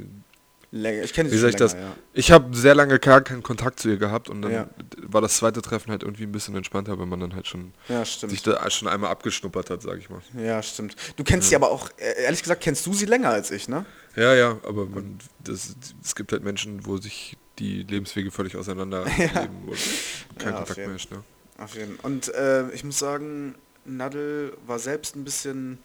[0.73, 1.03] Länger.
[1.03, 1.73] Ich kenne sie wie schon ich das?
[1.73, 1.97] länger, ja.
[2.13, 4.71] Ich habe sehr lange gar keinen Kontakt zu ihr gehabt und dann Ja.
[5.03, 8.05] war das zweite Treffen halt irgendwie ein bisschen entspannter, wenn man dann halt schon Ja,
[8.05, 10.21] sich da schon einmal abgeschnuppert hat, sag ich mal.
[10.39, 10.95] Ja, stimmt.
[11.17, 13.85] Du kennst sie aber auch, äh, ehrlich gesagt, kennst du sie länger als ich, ne?
[14.15, 19.05] Ja, ja, aber man, das, es gibt halt Menschen, wo sich die Lebenswege völlig auseinander
[19.05, 19.29] leben
[19.67, 21.11] und kein Kontakt mehr ist.
[21.11, 21.23] Ne?
[21.59, 23.55] Auf jeden Und äh, ich muss sagen,
[23.85, 25.79] Nadel war selbst ein bisschen,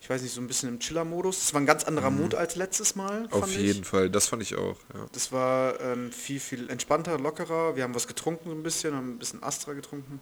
[0.00, 1.42] ich weiß nicht, so ein bisschen im Chiller-Modus.
[1.42, 3.22] Es war ein ganz anderer Mut als letztes Mal.
[3.22, 3.32] Mhm.
[3.32, 3.86] Auf jeden ich.
[3.86, 4.76] Fall, das fand ich auch.
[4.94, 5.06] Ja.
[5.12, 7.76] Das war ähm, viel, viel entspannter, lockerer.
[7.76, 10.20] Wir haben was getrunken so ein bisschen, haben ein bisschen Astra getrunken.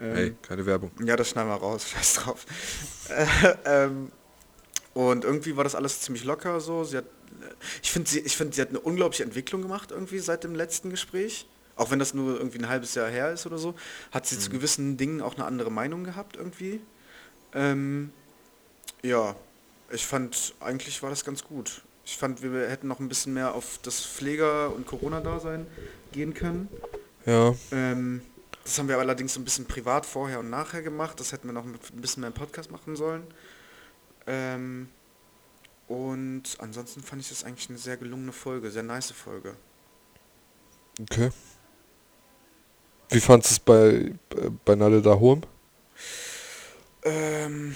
[0.00, 0.90] Ähm, Hey, keine Werbung.
[1.04, 2.46] Ja, das schneiden wir raus, scheiß drauf.
[3.10, 3.26] äh,
[3.84, 4.10] ähm,
[4.94, 6.84] und irgendwie war das alles ziemlich locker so.
[6.84, 10.20] Sie hat, äh, ich finde, sie, ich find, sie hat eine unglaubliche Entwicklung gemacht irgendwie
[10.20, 11.46] seit dem letzten Gespräch.
[11.76, 13.74] Auch wenn das nur irgendwie ein halbes Jahr her ist oder so,
[14.10, 16.80] hat sie zu gewissen Dingen auch eine andere Meinung gehabt irgendwie.
[17.54, 18.12] Ähm,
[19.02, 19.36] ja,
[19.90, 21.82] ich fand, eigentlich war das ganz gut.
[22.04, 25.66] Ich fand, wir hätten noch ein bisschen mehr auf das Pfleger- und Corona-Dasein
[26.12, 26.68] gehen können.
[27.26, 28.22] Ja, Ähm,
[28.64, 31.18] das haben wir allerdings ein bisschen privat vorher und nachher gemacht.
[31.20, 33.26] Das hätten wir noch ein bisschen mehr im Podcast machen sollen.
[34.26, 34.88] Ähm,
[35.88, 39.56] und ansonsten fand ich das eigentlich eine sehr gelungene Folge, sehr nice Folge.
[41.00, 41.30] okay.
[43.10, 44.14] Wie fandest du es bei,
[44.64, 45.42] bei Nalle da Hohem?
[47.04, 47.74] Ähm,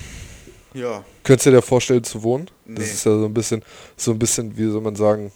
[0.76, 1.04] ja.
[1.24, 2.50] Könntest du dir vorstellen zu wohnen?
[2.64, 2.76] Nee.
[2.80, 3.62] Das ist ja so ein bisschen,
[3.96, 5.32] so ein bisschen, wie soll man sagen,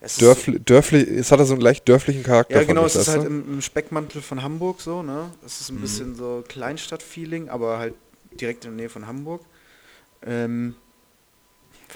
[0.00, 2.56] Es ist- dörfli, dörflich, es hat ja so einen leicht dörflichen Charakter.
[2.60, 5.30] Ja, genau, es ist halt im, im Speckmantel von Hamburg so, ne?
[5.44, 5.80] Es ist ein Mhm.
[5.82, 7.94] bisschen so Kleinstadt-Feeling, aber halt
[8.40, 9.42] direkt in der Nähe von Hamburg.
[10.22, 10.74] Ähm,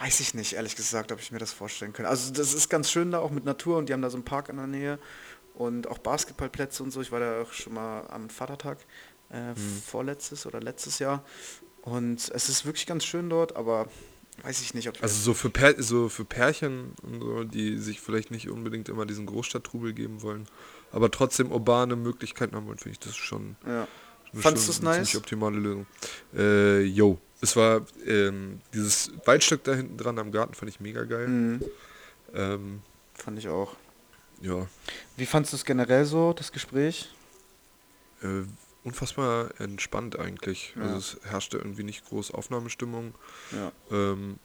[0.01, 2.09] weiß ich nicht, ehrlich gesagt, ob ich mir das vorstellen könnte.
[2.11, 4.25] Also das ist ganz schön da, auch mit Natur und die haben da so einen
[4.25, 4.99] Park in der Nähe
[5.55, 7.01] und auch Basketballplätze und so.
[7.01, 8.79] Ich war da auch schon mal am Vatertag
[9.33, 9.83] äh, Mhm.
[9.87, 11.25] vorletztes oder letztes Jahr
[11.85, 13.87] und es ist wirklich ganz schön dort, aber
[14.43, 18.01] weiß ich nicht, ob Also so für, Pär, so für Pärchen und so, die sich
[18.01, 20.47] vielleicht nicht unbedingt immer diesen Großstadttrubel geben wollen,
[20.93, 23.87] aber trotzdem urbane Möglichkeiten haben wollen, finde ich das schon ja.
[24.41, 24.97] schon du's eine nice?
[24.97, 25.87] ziemlich optimale Lösung.
[26.35, 27.19] Äh, yo.
[27.41, 31.29] Es war ähm, dieses Waldstück da hinten dran am Garten fand ich mega geil.
[31.29, 31.65] Mhm,
[32.35, 32.81] Ähm,
[33.13, 33.77] fand ich auch.
[34.41, 34.67] ja.
[35.19, 37.11] Wie fandst du es generell so, das Gespräch?
[38.23, 38.45] Äh,
[38.85, 40.75] unfassbar entspannt eigentlich.
[40.77, 40.83] Ja.
[40.83, 43.15] Also es herrschte irgendwie nicht groß Aufnahmestimmung.
[43.53, 43.73] Ja.
[43.91, 44.39] Ähm,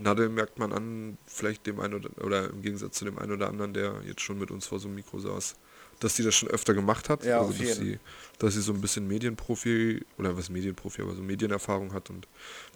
[0.00, 3.48] Nadel merkt man an, vielleicht dem einen oder, oder im Gegensatz zu dem einen oder
[3.48, 5.56] anderen, der jetzt schon mit uns vor so einem Mikro saß,
[6.00, 7.24] dass die das schon öfter gemacht hat.
[7.24, 7.98] Ja, also dass sie,
[8.38, 12.28] dass sie so ein bisschen Medienprofi, oder was Medienprofi, aber so Medienerfahrung hat und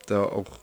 [0.06, 0.58] da auch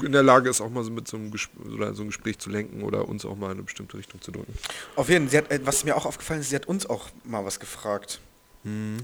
[0.00, 2.38] in der Lage ist, auch mal so mit so einem, Ges oder so ein Gespräch
[2.38, 4.54] zu lenken oder uns auch mal in eine bestimmte Richtung zu drücken.
[4.94, 7.08] Auf jeden Fall, sie hat, äh, was mir auch aufgefallen ist, sie hat uns auch
[7.24, 8.20] mal was gefragt.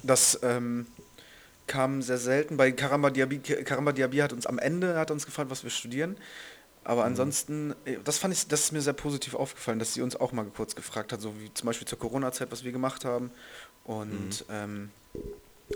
[0.04, 0.86] Das ähm,
[1.66, 2.56] kam sehr selten.
[2.56, 6.16] Bei Karamba Diaby, Karamba Diaby hat uns am Ende hat uns gefragt, was wir studieren.
[6.84, 10.16] Aber ansonsten, äh, das fand ich, das ist mir sehr positiv aufgefallen, dass sie uns
[10.16, 13.30] auch mal kurz gefragt hat, so wie zum Beispiel zur Corona-Zeit, was wir gemacht haben.
[13.84, 14.90] Und ähm,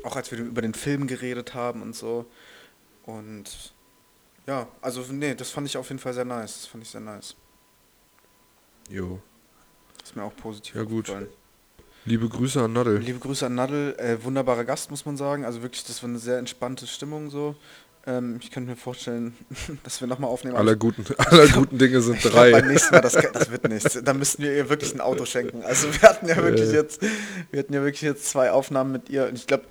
[0.05, 2.25] auch als wir über den Film geredet haben und so.
[3.05, 3.75] Und
[4.47, 6.55] ja, also nee, das fand ich auf jeden Fall sehr nice.
[6.63, 7.35] Das fand ich sehr nice.
[8.89, 9.21] Jo.
[9.99, 11.11] Das ist mir auch positiv Ja, gut.
[11.11, 11.29] aufgefallen.
[12.05, 12.99] Liebe Grüße an Nadel.
[12.99, 15.45] Liebe Grüße an Nadel, äh, wunderbarer Gast, muss man sagen.
[15.45, 17.55] Also wirklich, das war eine sehr entspannte Stimmung so.
[18.05, 19.35] Ähm, ich könnte mir vorstellen,
[19.85, 20.57] dass wir nochmal aufnehmen.
[20.57, 22.51] Aller guten, aller guten Dinge sind Ich glaub, drei.
[22.51, 24.01] beim nächsten Mal, das, das wird nichts.
[24.03, 25.63] Da müssten wir ihr wirklich ein Auto schenken.
[25.63, 27.01] Also wir hatten ja wirklich jetzt,
[27.51, 29.29] wir hatten ja wirklich jetzt zwei Aufnahmen mit ihr.
[29.29, 29.65] Und ich glaube,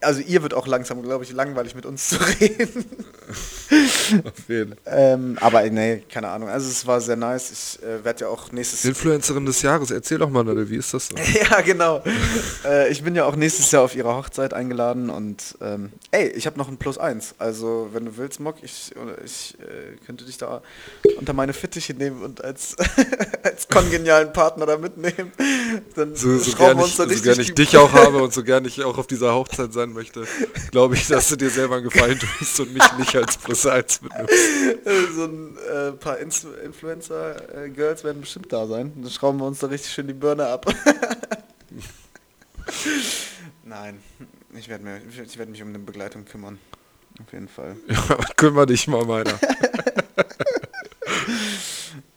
[0.00, 2.84] also ihr wird auch langsam, glaube ich, langweilig mit uns zu reden.
[4.24, 4.76] Auf jeden.
[4.86, 6.48] Ähm, aber nee, keine Ahnung.
[6.48, 7.50] Also es war sehr nice.
[7.50, 10.92] Ich äh, werde ja auch nächstes Influencerin des Jahres, erzähl doch mal, Nadel, wie ist
[10.92, 11.16] das so?
[11.34, 12.02] Ja, genau.
[12.64, 16.46] äh, ich bin ja auch nächstes Jahr auf ihrer Hochzeit eingeladen und ähm, ey, ich
[16.46, 17.34] habe noch ein Plus eins.
[17.38, 18.92] Also wenn du willst, Mock, ich,
[19.24, 20.62] ich äh, könnte dich da
[21.18, 22.76] unter meine Fittiche nehmen und als,
[23.42, 25.32] als kongenialen Partner da mitnehmen.
[25.94, 28.22] Dann So, so schrauben wir ich, uns da so richtig gern ich dich auch habe
[28.22, 30.26] und so gern ich auch auf dieser Hochzeit sein möchte,
[30.70, 34.02] glaube ich, dass du dir selber einen Gefallen tust und mich nicht als Plus 1
[34.02, 34.34] mitnimmst.
[35.14, 38.92] so ein äh, paar Influencer-Girls werden bestimmt da sein.
[38.96, 40.66] Dann schrauben wir uns da richtig schön die Birne ab.
[43.64, 44.00] Nein,
[44.54, 46.58] ich werde werde mich um eine Begleitung kümmern.
[47.22, 47.76] Auf jeden Fall.
[47.88, 49.38] Ja, kümmere dich mal meiner.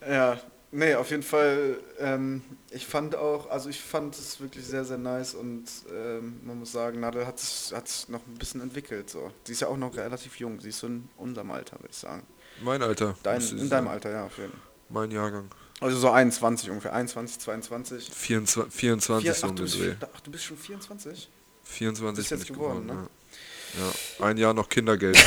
[0.09, 0.39] Ja,
[0.71, 1.79] nee, auf jeden Fall.
[1.99, 6.59] Ähm, ich fand auch, also ich fand es wirklich sehr, sehr nice und ähm, man
[6.59, 9.09] muss sagen, Nadel hat sich noch ein bisschen entwickelt.
[9.09, 9.31] So.
[9.43, 11.97] Sie ist ja auch noch relativ jung, sie ist so in unserem Alter, würde ich
[11.97, 12.23] sagen.
[12.61, 13.15] Mein Alter.
[13.23, 13.87] Dein, in deinem.
[13.87, 14.59] Alter, ja, auf jeden Fall.
[14.89, 15.49] Mein Jahrgang.
[15.79, 18.09] Also so 21 ungefähr, 21, 22.
[18.11, 21.29] 24, 24 Vier, so ach, um du bist, ach, du bist schon 24?
[21.63, 23.79] 24 Bist bin jetzt ich geworden, geworden, ne?
[23.79, 23.85] ja.
[24.19, 24.25] ja.
[24.25, 25.23] Ein Jahr noch Kindergeld.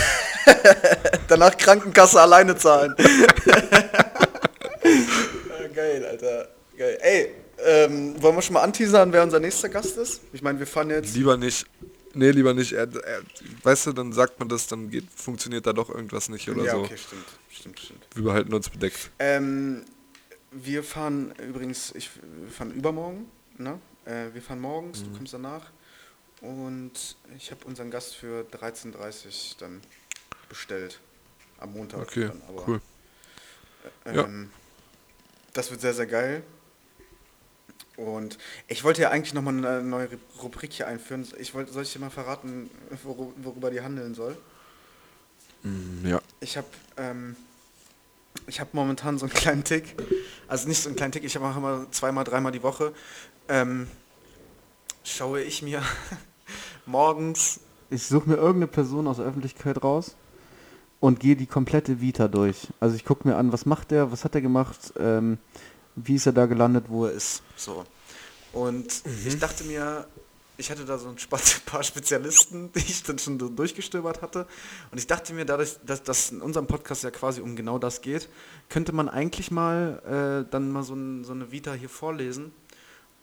[1.28, 2.96] Danach Krankenkasse alleine zahlen.
[5.80, 6.48] Ja, Geil, Alter.
[6.76, 6.98] Geil.
[7.02, 10.20] Ey, ähm, wollen wir schon mal anteasern, wer unser nächster Gast ist?
[10.32, 11.14] Ich meine, wir fahren jetzt.
[11.14, 11.66] lieber nicht.
[12.14, 12.72] Nee, lieber nicht.
[12.72, 13.22] Er, er,
[13.62, 16.72] weißt du, dann sagt man das, dann geht, funktioniert da doch irgendwas nicht oder ja,
[16.72, 16.78] so.
[16.78, 17.24] okay, stimmt.
[17.50, 18.06] Stimmt, stimmt.
[18.14, 19.10] Wir behalten uns bedeckt.
[19.18, 19.84] Ähm,
[20.50, 22.10] wir fahren übrigens, ich,
[22.42, 23.78] wir fahren übermorgen, ne?
[24.06, 25.04] Äh, wir fahren morgens, Mhm.
[25.12, 25.70] du kommst danach.
[26.40, 29.80] Und ich habe unseren Gast für 13.30 dann
[30.48, 30.98] bestellt.
[31.58, 32.00] Am Montag.
[32.00, 32.80] Okay, dann, aber, cool.
[34.06, 34.28] Ja.
[35.52, 36.42] Das wird sehr, sehr geil.
[37.96, 40.08] Und ich wollte ja eigentlich nochmal eine neue
[40.42, 41.26] Rubrik hier einführen.
[41.38, 42.70] Ich wollte, soll ich dir mal verraten,
[43.02, 44.36] worüber die handeln soll?
[45.62, 46.20] Mm, Ja.
[46.40, 47.36] Ich habe ähm,
[48.46, 49.96] ich habe momentan so einen kleinen Tick.
[50.48, 52.94] Also nicht so einen kleinen Tick, ich mache immer zweimal, dreimal die Woche.
[53.48, 53.86] Ähm,
[55.04, 55.82] schaue ich mir
[56.86, 57.60] morgens.
[57.90, 60.14] Ich suche mir irgendeine Person aus der Öffentlichkeit raus
[61.00, 62.68] und gehe die komplette Vita durch.
[62.78, 65.38] Also ich gucke mir an, was macht der, was hat er gemacht, ähm,
[65.96, 67.42] wie ist er da gelandet, wo er ist.
[67.56, 67.84] So.
[68.52, 70.06] Und ich dachte mir,
[70.60, 71.16] ich hatte da so ein
[71.66, 74.46] paar Spezialisten, die ich dann schon so durchgestöbert hatte.
[74.92, 78.02] Und ich dachte mir, dadurch, dass das in unserem Podcast ja quasi um genau das
[78.02, 78.28] geht,
[78.68, 82.52] könnte man eigentlich mal äh, dann mal so, ein, so eine Vita hier vorlesen.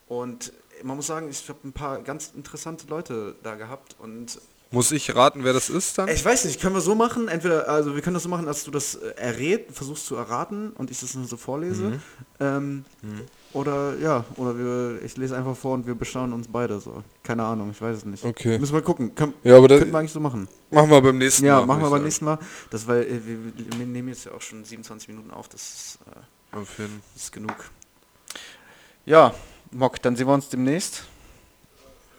[0.07, 0.51] Und
[0.83, 3.95] man muss sagen, ich habe ein paar ganz interessante Leute da gehabt.
[3.99, 4.39] Und
[4.71, 6.09] Muss ich raten, wer das ist dann?
[6.09, 7.29] ich weiß nicht, können wir so machen?
[7.29, 10.71] Entweder, also wir können das so machen, dass du das äh, errät, versuchst zu erraten
[10.71, 11.99] und ich das nur so vorlese.
[12.39, 12.83] Ähm,
[13.53, 17.01] Oder ja, oder wir, ich lese einfach vor und wir beschauen uns beide so.
[17.23, 18.23] Keine Ahnung, ich weiß es nicht.
[18.25, 18.59] Okay.
[18.59, 19.15] Müssen wir gucken.
[19.15, 20.49] Können, Ja, aber da- könnten wir eigentlich so machen.
[20.69, 21.65] Machen wir beim nächsten Ja, Mal.
[21.65, 22.37] machen wir beim nächsten Mal.
[22.69, 25.99] Das weil äh, wir, wir nehmen jetzt ja auch schon 27 Minuten auf, das ist,
[26.53, 26.57] äh.
[26.57, 27.55] Auf das ist genug.
[29.05, 29.33] Ja,
[29.71, 31.03] Mock, dann sehen wir uns demnächst.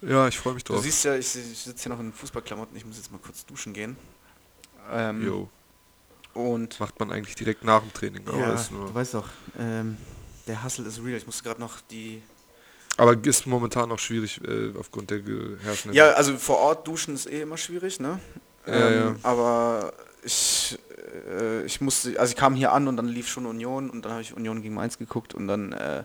[0.03, 0.83] Ja, ich freue mich Du drauf.
[0.83, 3.73] siehst ja, ich, ich sitze hier noch in Fußballklamotten, ich muss jetzt mal kurz duschen
[3.73, 3.97] gehen.
[4.91, 5.49] Ähm, Jo.
[6.35, 8.27] und Macht man eigentlich direkt nach dem Training.
[8.27, 9.97] Aber, ja, ist nur du weißt doch, ähm,
[10.47, 11.19] der Hustle ist real.
[11.19, 12.23] Ich musste gerade noch die
[12.99, 15.21] aber ist momentan auch schwierig äh, aufgrund der
[15.63, 15.95] herrschenden.
[15.97, 18.19] Ja, also vor Ort duschen ist eh immer schwierig, ne?
[18.67, 19.17] Ja, ja.
[19.23, 19.93] Aber
[20.25, 20.77] ich,
[21.31, 24.13] äh, ich musste, also ich kam hier an und dann lief schon Union und dann
[24.13, 26.03] habe ich Union gegen Mainz geguckt und dann äh,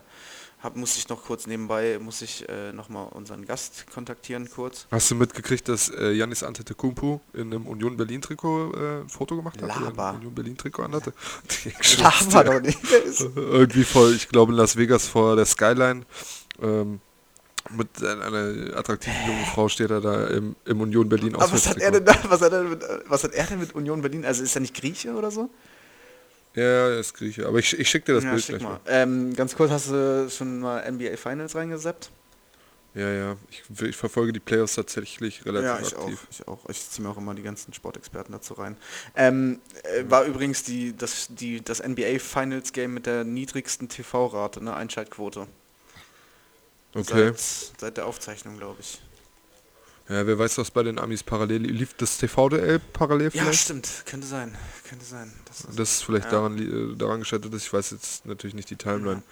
[0.64, 4.86] hab, musste ich noch kurz nebenbei, muss ich äh, nochmal unseren Gast kontaktieren kurz.
[4.90, 9.36] Hast du mitgekriegt, dass äh, Janis Antetokounmpo in einem Union Berlin Trikot äh, ein Foto
[9.36, 9.68] gemacht hat?
[9.68, 10.10] Laber.
[10.10, 11.12] Ein Union Berlin Trikot anhatte?
[11.98, 12.78] Laber doch nicht.
[13.36, 16.06] Irgendwie voll, ich glaube in Las Vegas vor der Skyline.
[16.60, 17.00] Ähm,
[17.70, 21.78] mit einer attraktiven jungen Frau steht er da im, im Union Berlin Aber was hat
[21.78, 24.24] er denn da, was hat er denn mit, was hat er denn mit Union Berlin?
[24.24, 25.50] Also ist er nicht Grieche oder so?
[26.54, 27.46] Ja, ist Grieche.
[27.46, 28.70] Aber ich, ich schicke dir das ja, Bild gleich mal.
[28.70, 28.80] mal.
[28.86, 32.10] Ähm, ganz kurz, hast du schon mal NBA Finals reingesappt?
[32.94, 33.36] Ja, ja.
[33.50, 36.18] Ich, ich verfolge die Playoffs tatsächlich relativ ja, ich aktiv.
[36.22, 36.30] auch.
[36.30, 36.68] Ich auch.
[36.68, 38.76] Ich ziehe mir auch immer die ganzen Sportexperten dazu rein.
[39.16, 44.62] Ähm, äh, war übrigens die, das, die, das NBA Finals Game mit der niedrigsten TV-Rate,
[44.62, 44.76] ne?
[44.76, 45.48] Einschaltquote.
[46.94, 47.32] Okay.
[47.34, 49.00] Seit, seit der Aufzeichnung, glaube ich.
[50.08, 51.94] Ja, wer weiß, was bei den Amis parallel lief.
[51.94, 53.60] Das TV-Duell parallel Ja, vielleicht?
[53.62, 53.88] stimmt.
[54.04, 54.54] Könnte sein.
[54.86, 55.32] Könnte sein.
[55.46, 56.32] Das ist, Das ist vielleicht Ja.
[56.32, 59.22] daran, äh, daran gescheitert, dass ich weiß jetzt natürlich nicht die Timeline.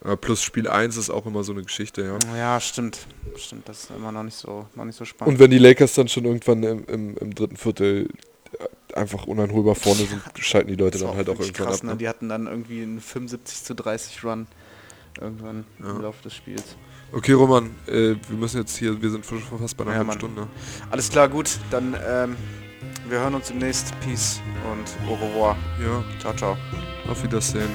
[0.00, 2.36] Aber plus Spiel 1 ist auch immer so eine Geschichte, ja.
[2.36, 2.98] ja, stimmt.
[3.36, 5.34] Stimmt, das ist immer noch nicht so, noch nicht so spannend.
[5.34, 8.08] Und wenn die Lakers dann schon irgendwann im, im, im dritten Viertel
[8.58, 11.84] äh, einfach uneinholbar vorne sind, schalten die Leute dann halt auch irgendwann krass, ab.
[11.84, 11.90] ne?
[11.92, 11.96] Ne?
[11.98, 14.46] Die hatten dann irgendwie einen 75 zu 30 Run
[15.20, 15.90] irgendwann Ja.
[15.90, 16.62] im Laufe des Spiels.
[17.12, 20.12] Okay, Roman, äh, wir müssen jetzt hier, wir sind schon fast bei einer Ja, halben.
[20.12, 20.46] Stunde.
[20.90, 21.58] Alles klar, gut.
[21.70, 22.36] Dann ähm,
[23.08, 23.98] wir hören uns demnächst.
[24.00, 24.40] Peace
[24.70, 25.56] und au revoir.
[25.82, 26.56] Ja, Ciao, ciao.
[27.08, 27.70] auf Wiedersehen.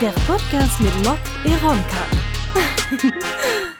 [0.00, 2.04] Der Podcast mit Mock et Ronka.